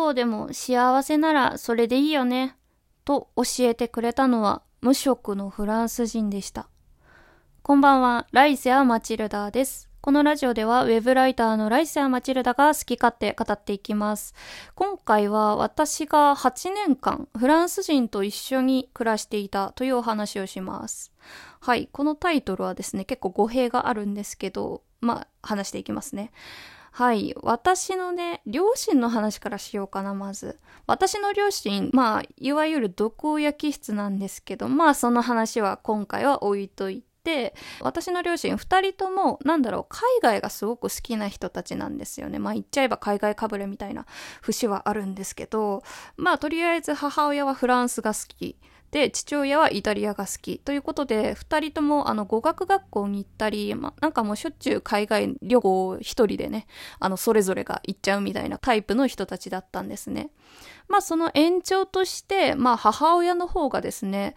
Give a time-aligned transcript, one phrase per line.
[0.00, 2.56] 乏でも幸せならそれでいいよね、
[3.04, 6.68] と教えてくれたのは無職のフランス人でした。
[7.62, 9.90] こんばんは、ライセア・マチルダです。
[10.00, 14.34] このラジオではウェブライターのライセア・マチルダが好き勝手語っていきます。
[14.74, 21.12] 今回は私が8年間フランス人と一緒に暮らしていたというお話をします。
[21.60, 26.32] はい、このタイトルはですね、結構語弊があるんですけど、まあ話していきますね。
[26.92, 27.34] はい。
[27.42, 30.58] 私のね、両親の話からしようかな、まず。
[30.86, 42.38] 私の両親、まあ、いわゆる毒親気質なんですけど、まあ、その話は今回は置いといて、私の両親2人とも、なんだろう、海外がすごく好きな人たちなんですよね。
[42.38, 44.06] まあ言っちゃえば海外かぶれみたいな
[44.42, 45.82] 節はあるんですけど、
[46.16, 48.56] まあとりあえず母親はフランスが好き。
[48.90, 50.58] で、父親はイタリアが好き。
[50.58, 56.66] ということで、二人ともあの語学学校に行ったり、まなんかもうしょっちゅう海外旅行一人でね、
[56.98, 60.30] あの、それぞれが行っちゃうみたいなタイプの人たちだったんですね。
[60.88, 64.34] まあその延長として、まあ母親の方がですね、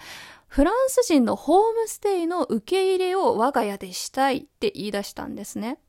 [0.47, 5.79] フランス人のホームステイの受け入れを我が家でしたいって言い出したんですね。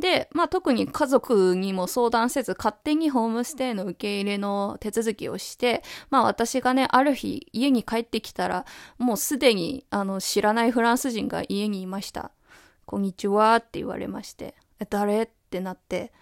[0.00, 8.64] で、まあ特に家族にも相談せず勝手にホームステイの受け入れの手続きをして、まあ私がね、ある日家に帰ってきたら、
[8.98, 12.32] もうすでにあの知らないフランス人が家にいました。
[12.86, 15.22] こんにちはって言われまして、え、誰？
[15.22, 16.12] ってなって、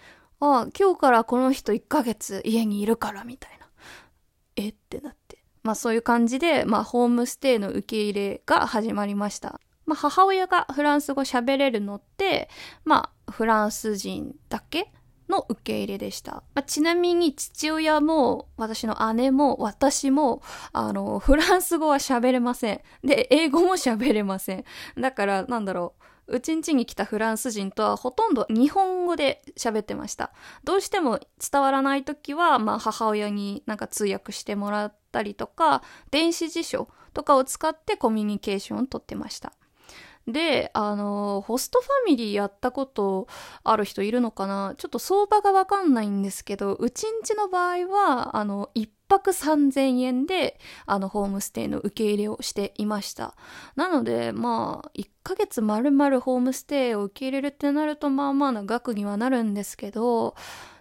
[0.41, 3.67] ああ、今日からこの人1ヶ月家にいるからみたいな。
[4.57, 4.69] え？
[4.71, 5.39] ってなって。
[5.63, 9.61] まあそういう感じで、まあホームステイの受け入れが始まりました。
[9.89, 12.49] まあ母親がフランス語喋れるのって、
[12.85, 14.93] まあフランス人だけ
[15.29, 16.43] の受け入れでした。
[16.55, 22.81] まあ、ちなみに父親も私の姉も私もあのフランス語は喋れません。
[23.03, 24.65] で、英語も喋れません。
[24.99, 26.05] だからなんだろう。
[26.31, 30.33] うちんちに来たフランス人とはほとんど日本語で喋ってました。
[30.63, 31.19] どうしても
[31.51, 39.55] 伝わらない時は、まあ母親になんか通訳してもらったりとか、電子辞書とかを使ってコミュニケーションをとってました。
[40.33, 43.27] で、あの、ホストファミリーやったこと
[43.65, 44.75] ある人いるのかな？
[44.77, 53.35] ちょっと相場がわかんないんですけど、うちんちの場合は、あの、一泊3000円で、あの、ホームステイの受け入れをしていました。
[53.75, 60.35] なので、まあ、1ヶ月丸々ホームステイを受け入れるってなると、まあまあな額にはなるんですけど、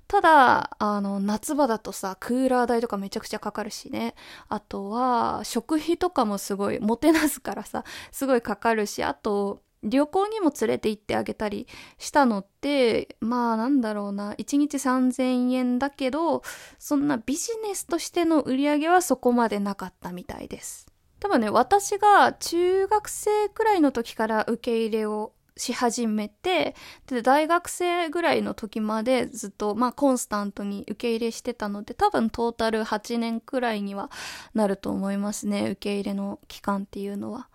[0.08, 4.16] ただ、あの、夏場だとさ、クーラー代とかめちゃくちゃかかるしね。
[4.48, 11.68] あとは、食費とかもすごい、もてなすからさ、すごいかかるし、あと、旅行にも連れて行ってあげたり
[11.98, 16.42] したのって、まあなんだろうな、1日3000円だけど、
[16.80, 20.88] そんなビジネスとしての売り上げはそこまでなかったみたいです。
[21.20, 26.76] 多分ね、私が中学生くらいの時から受け入れをし始めて、
[27.08, 34.10] で、大学生ぐらいの時までずっと、まあ、コンスタントに受け入れしてたので、多分トータル8年くらいには
[34.54, 37.50] なると思いますね、受け入れの期間っていうのは。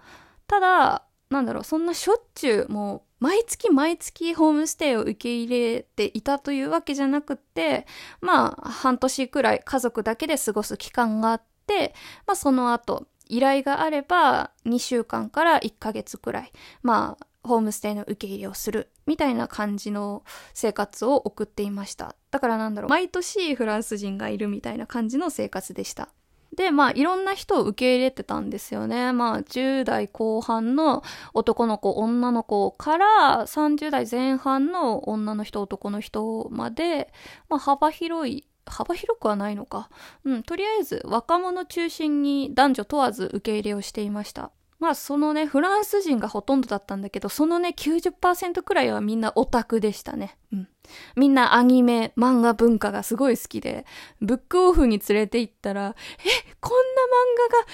[0.47, 7.87] ただ、なんだろう、そんなしょっちゅう、もう、毎月毎月ホームステイを受け入れていたというわけじゃなくって、
[8.21, 11.95] まあ、半年くらい家族だけで過ごす期間があって、
[12.27, 16.53] まあ、その後、依頼があれば2週間から1ヶ月くらい、
[16.83, 20.23] まあ、ホームステイの受け入れをするみたいな感じの
[20.55, 22.15] 生活を送っていました。
[22.31, 26.09] だからなんだろう、毎年フランス人がいるみたいな感じの生活でした。
[26.57, 29.13] で、まあ、いろんな人を受け入れてたんですよね。
[29.13, 33.07] まあ、10代後半の男の子、女の子から
[33.47, 37.13] 30代前半の女の人、男の人まで、
[37.49, 39.89] まあ、幅広い幅広くはないのか。
[40.25, 44.53] うん、とりあえず若者中心に男女問わず受け入れをしていました。
[44.83, 50.37] まあそのね、フランス人がほとんどだったんだけど、そのね、90%くらいはみんなオタクでしたね。
[50.53, 50.69] うん。
[51.15, 53.87] みんなアニメ、漫画文化がすごい好きで、
[54.21, 57.03] ブックオフに連れて行ったら、え、こんな
[57.47, 57.67] 漫画が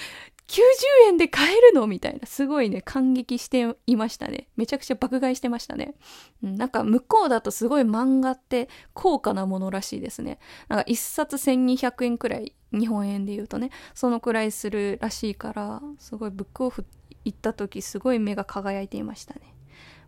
[0.45, 0.61] 90
[1.07, 1.87] 円で買えるの？
[1.87, 4.47] みたいな、すごいね、感激していましたね。
[4.55, 5.95] めちゃくちゃ爆買いしてましたね。
[6.43, 10.37] うん、なんか向こうだとすごい漫画って高価なものらしいですね。
[10.67, 16.85] なんか一冊1200円くらい、日本円で言うとね、そのくらいするらしいから、すごいブックオフ
[17.25, 19.41] 行った時すごい目が輝いていましたね。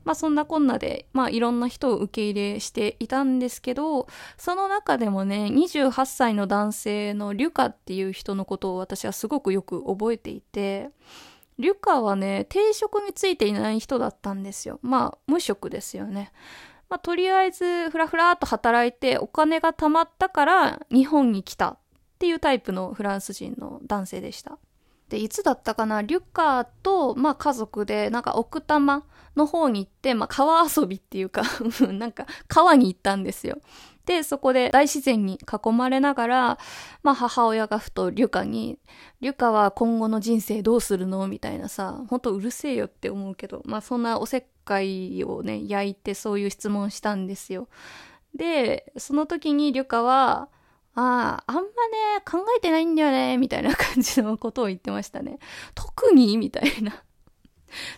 [0.04, 10.90] まあそんなこんなで、まあいろんな人を受け入れしていたんですけど、その中でもね、28歳の男性のリュカっていう人のことを私はすごくよく覚えていて、
[11.60, 14.80] リュカはね、定職についていない人だったんですよ。
[14.82, 16.32] まあ無職ですよね。
[16.90, 21.78] まあとりあえずふらふらっと働いてお金が貯まったから日本に来たっ
[22.20, 24.58] ていうタイプのフランス人の男性でした。
[25.12, 29.04] で、いつだったかな、リュカと、まあ家族で、なんか奥多摩
[29.36, 31.44] の方に行って、まあ川遊びっていうか
[31.92, 33.58] なんか川に行ったんですよ。
[34.06, 36.60] で、そこで大自然に囲まれながら、
[37.04, 38.80] まあ母親がふとリュカに、
[39.20, 41.28] リュカは今後の人生どうするの？
[41.28, 47.68] みたいなさ、ほんとうるせえよって思うけど、まあそんなおせっかいをね、焼いてそういう質問したんですよ。
[48.34, 50.48] で、その時にリュカは、
[50.94, 51.68] ああ、あんまね、
[52.30, 55.40] 考えてないんだよね、みたいな感じのことを言ってましたね。
[55.74, 57.04] 特にみたいな。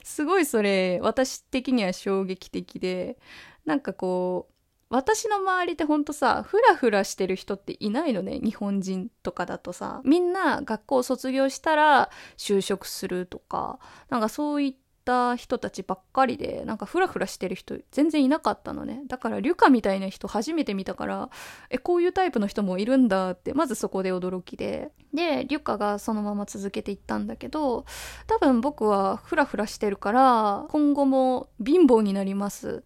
[0.04, 3.18] すごいそれ、私的には衝撃的で、
[3.66, 4.54] なんかこう、
[4.90, 10.01] 私の周りってほんとさ、ふらふらしてる人っていないのね、日本人とかだとさ。
[10.06, 13.80] みんな学校卒業したら就職するとか、
[14.10, 19.03] なんかそういったた人たちばっかりで、なんかフラフラしてる人全然いなかったのね。
[19.07, 21.29] だからリュカみたいな人初めて見たから、
[21.69, 24.91] え、こういうタイプの人もいるんだって、まずそこで驚きで。
[25.13, 27.85] で、リュカがそのまま続けていったんだけど、
[28.27, 32.83] 多分僕はフラフラしてるから、今後も貧乏になります。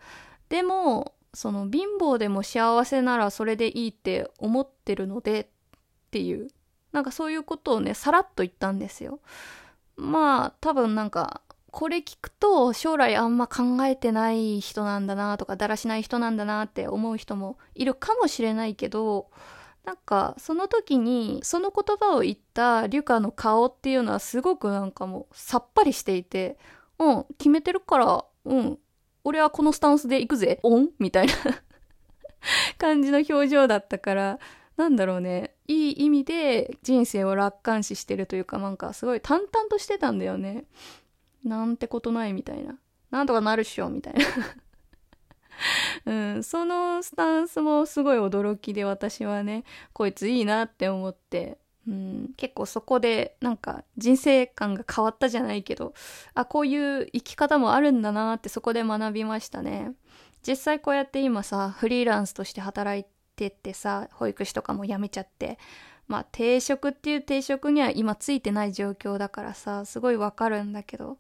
[0.50, 5.48] でも、その貧乏でも幸せならそれでいいって思ってるのでっ
[6.10, 6.48] ていう
[6.92, 9.20] なんかそういうことをねさらっと言ったんですよ
[9.98, 11.42] まあ多分なんか
[11.78, 19.30] これ聞くと将来あんま考えてない人なんだなとかだらしない人なんだなって思う人もいるかもしれないけど
[19.86, 26.58] なんかその時にその言葉を言ったリュカの顔っていうのはすごくなんかもうさっぱりしていて
[26.98, 28.80] うん決めてるからうん
[29.28, 31.34] 俺はこのスタンスで行くぜ、オンみたいな
[32.80, 34.40] 感じの表情だったから、
[34.78, 40.64] なんだろうね、いい意味で人生を楽観視してるというか、なんかすごい淡々としてたんだよね。
[41.44, 42.78] なんてことないみたいな。
[43.12, 44.26] なんとかなるっしょ、みたいな。
[46.06, 49.64] うん、そのスタンスもすごい驚きで私はね、
[49.94, 51.58] こいついいなって思って、
[51.88, 55.94] うん、結構そこでなんか人生観が変わったじゃないけど
[56.34, 59.94] あこういう生き方もあるんだなってそこで学びましたね。
[60.46, 63.06] 実際こうやって今さフリーランスとして働い
[63.36, 65.58] ててさ保育士とかも辞めちゃって
[66.08, 71.18] まあ定職っていう定職には今ついてない状況だからさすごいわかるんだけど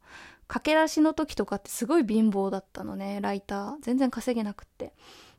[0.48, 3.76] 駆け出しの時とかってすごい貧乏だったのねライター。
[3.82, 4.94] 全然稼げなくって。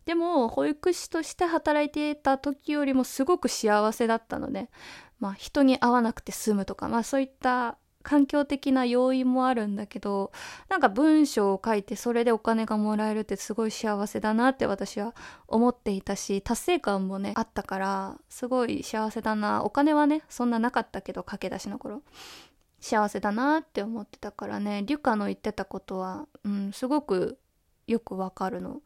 [0.05, 4.71] でも保育士として働いていた時よりもすごく幸せだったのね。
[5.21, 7.77] まあ、人に会わなくて済むとか、まあ、そういった
[8.09, 10.33] 環境的な要因もあるんだけど
[10.71, 15.15] なんか文章を書いてそれでお金がもらえるってすごい幸せだなって私は
[15.47, 19.63] 思っていたし達成感もねあったからすごい幸せだな。
[19.63, 22.03] お金はねそんななかったけど駆け出しの頃。
[22.81, 24.85] 幸せだなって思ってたからね。
[24.87, 27.37] リュカの言ってたことは、うん、すごく
[27.89, 28.81] よくわかるの。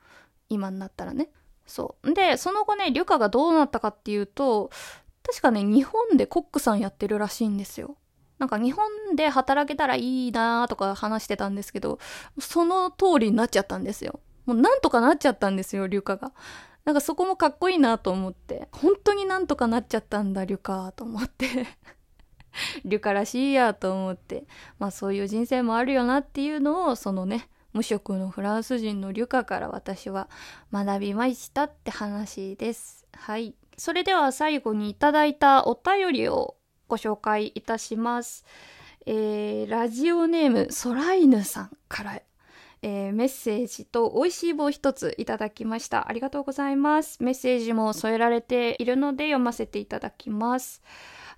[0.49, 1.29] 今になったらね。
[1.65, 2.13] そう。
[2.13, 4.71] でその後ねリュカがどうなったかっていうと
[5.23, 7.97] 確かね、日本でコックさんやってるらしいんですよ。
[8.43, 12.01] なんか日本で働けたらいいなとか話してたんですけど、
[12.41, 14.19] その通りになっちゃったんですよ。
[14.47, 16.33] もうなんとかなっちゃったんですよ、リュカが。
[16.85, 18.67] なんかそこもかっこいいなと思って。
[18.73, 21.69] 本当になんとかなっちゃったんだ、リュカと思って
[22.85, 24.45] リュカらしいやと思って。
[24.81, 30.29] まあそういう人生もあるよなっていうのを、そのね、無職のフランス人のリュカから私は
[30.73, 33.07] 学びましたって話です。
[33.13, 33.55] はい。
[33.77, 36.57] それでは最後にいただいたお便りを
[36.93, 38.45] ご紹介いたします。
[39.07, 42.21] えー、ラジオネーム空犬さんから、
[42.83, 46.07] えー、メッセージと美味しい棒一ついただきました。
[46.07, 47.17] ありがとうございます。
[47.23, 50.83] メッセージも添えられているので読ませていただきます。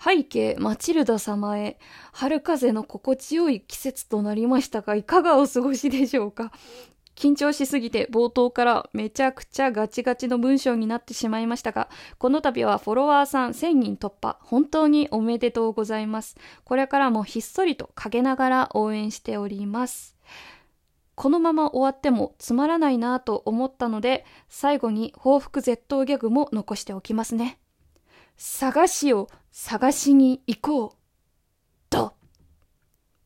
[0.05, 1.79] 背景、マチルダ様へ、
[2.13, 6.51] 春風の心地よい季節となりましたが、いかがお過ごしでしょうか？
[7.15, 16.37] 緊張しすぎて冒頭からめちゃくちゃガチガチの文章になってしまいましたが、この度はフォロワーさん1000人突破、本当におめでとうございます。
[16.65, 20.17] これからもひっそりと陰ながら応援しております。
[21.15, 27.59] このまま終わってもつまらないなぁと思ったので、最後に報復絶倒ギャグも残しておきますね。
[28.37, 31.04] 探しを探しに行こう。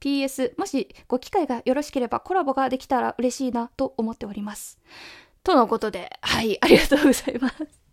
[0.00, 4.78] PS、もしご機会がよろしければコラボができたら嬉しいなと思っております。
[5.42, 7.87] とのことで、はい、ありがとうございます。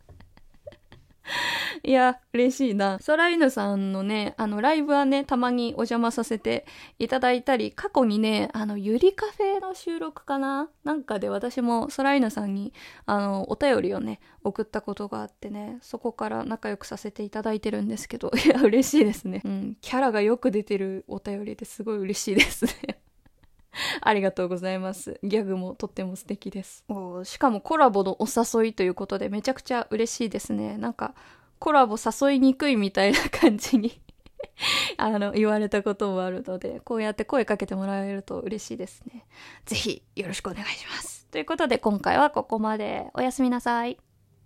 [1.84, 3.00] いや、嬉しいな。
[3.06, 6.66] 空犬さんのね、あの、ライブはね、たまにお邪魔させて
[7.00, 10.70] いただいたり、過去にね、あの、ゆりカフェの収録かな？
[10.84, 12.74] なんかで私も空犬さんに、
[13.06, 19.42] あの、お便りをね、送ったことがあってね、そこから仲良くさせていただいてるんですけど、 いや、嬉しいですね。
[19.44, 23.05] うん、キャラがよく出てるお便りですごい嬉しいですね。
[24.02, 25.20] ありがとうございます。
[25.24, 26.86] ギャグもとっても素敵です。
[27.24, 30.78] しかもコラボのお誘いということでめちゃくちゃ嬉しいですね。
[30.78, 31.14] なんか
[31.60, 34.00] コラボ誘いにくいみたいな感じに
[34.98, 39.26] あの、言われたこともあるので、こうやって声かけてもらえると嬉しいですね。
[39.66, 41.28] ぜひよろしくお願いします。
[41.32, 43.08] ということで今回はここまで。
[43.14, 43.98] おやすみなさい。